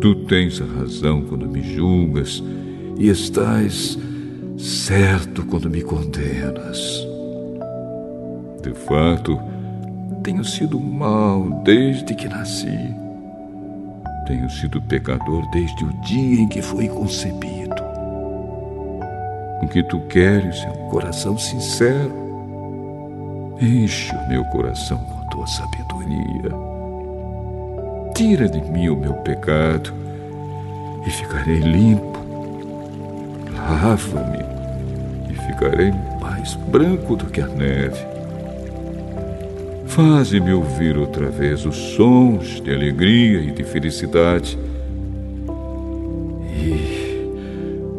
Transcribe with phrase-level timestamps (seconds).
[0.00, 2.42] Tu tens a razão quando me julgas
[2.96, 3.98] e estás
[4.56, 7.06] certo quando me condenas.
[8.62, 9.38] De fato,
[10.22, 12.94] tenho sido mal desde que nasci.
[14.26, 17.82] Tenho sido pecador desde o dia em que fui concebido.
[19.62, 22.10] O que tu queres é um coração sincero.
[23.60, 26.69] Enche o meu coração com tua sabedoria
[28.14, 29.92] Tira de mim o meu pecado
[31.06, 32.18] e ficarei limpo.
[33.54, 34.44] Lava-me
[35.30, 38.10] e ficarei mais branco do que a neve.
[39.86, 44.56] Faze-me ouvir outra vez os sons de alegria e de felicidade.
[46.56, 47.26] E,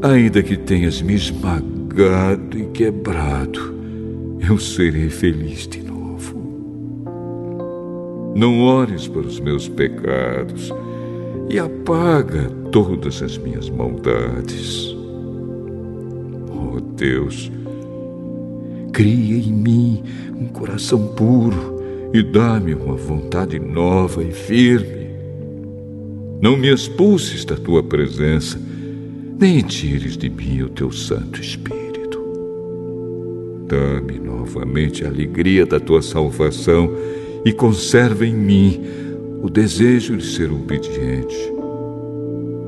[0.01, 3.75] ainda que tenhas me esmagado e quebrado,
[4.39, 5.90] eu serei feliz de novo.
[8.35, 10.71] Não ores os meus pecados
[11.49, 14.95] e apaga todas as minhas maldades.
[16.49, 17.51] Oh Deus,
[18.93, 20.03] cria em mim
[20.39, 21.81] um coração puro
[22.13, 25.11] e dá-me uma vontade nova e firme.
[26.41, 28.59] Não me expulses da tua presença,
[29.39, 32.19] nem tires de mim o teu Santo Espírito.
[33.67, 36.89] Dá-me novamente a alegria da tua salvação
[37.43, 38.81] e conserva em mim
[39.41, 41.51] o desejo de ser obediente.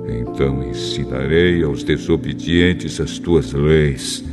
[0.07, 4.23] Então ensinarei aos desobedientes as tuas leis,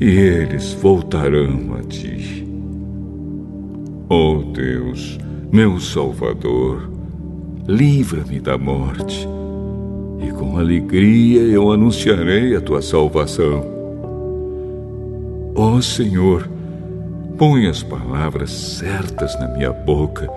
[0.00, 2.44] e eles voltarão a ti.
[4.08, 5.18] Ó oh Deus,
[5.52, 6.90] meu Salvador,
[7.66, 9.26] livra-me da morte,
[10.20, 13.64] e com alegria eu anunciarei a tua salvação.
[15.54, 16.48] Ó oh Senhor,
[17.36, 20.28] Põe as palavras certas na minha boca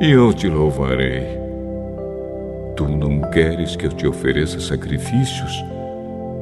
[0.00, 1.38] e eu te louvarei.
[2.74, 5.52] Tu não queres que eu te ofereça sacrifícios?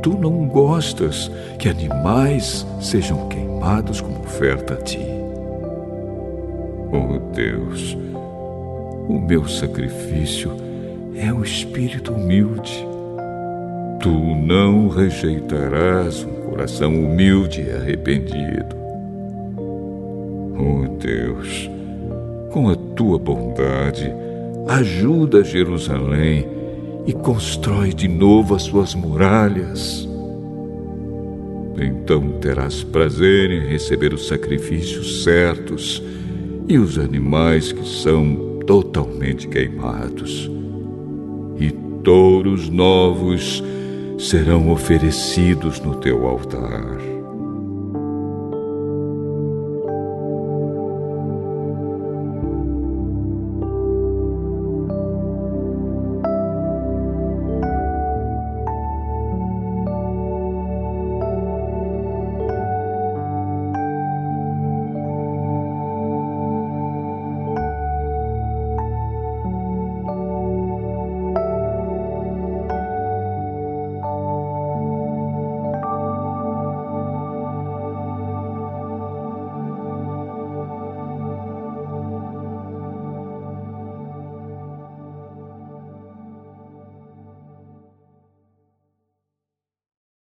[0.01, 1.29] Tu não gostas
[1.59, 5.05] que animais sejam queimados como oferta a ti.
[6.93, 7.97] Oh Deus,
[9.09, 10.53] o meu sacrifício
[11.17, 12.87] é um espírito humilde.
[14.01, 18.88] Tu não rejeitarás um coração humilde e arrependido.
[20.59, 21.71] Oh Deus,
[22.51, 24.13] com a tua bondade,
[24.67, 26.45] ajuda Jerusalém
[27.07, 30.09] e constrói de novo as suas muralhas.
[31.81, 36.03] Então terás prazer em receber os sacrifícios certos
[36.67, 40.51] e os animais que são totalmente queimados.
[41.61, 41.71] E
[42.03, 43.63] touros novos
[44.19, 47.18] serão oferecidos no teu altar.